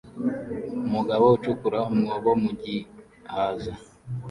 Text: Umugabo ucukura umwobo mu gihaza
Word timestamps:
Umugabo 0.87 1.25
ucukura 1.37 1.79
umwobo 1.91 2.31
mu 2.41 2.51
gihaza 2.61 3.73